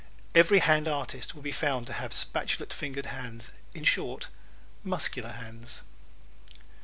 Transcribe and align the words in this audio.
Every 0.33 0.57
hand 0.57 0.87
artist 0.87 1.35
will 1.35 1.43
be 1.43 1.51
found 1.51 1.85
to 1.85 1.93
have 1.93 2.09
spatulate 2.11 2.73
fingered 2.73 3.05
hands 3.05 3.51
in 3.75 3.83
short, 3.83 4.29
muscular 4.83 5.33
hands. 5.33 5.83